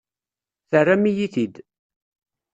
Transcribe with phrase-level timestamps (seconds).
[0.69, 1.55] Terram-iyi-t-id.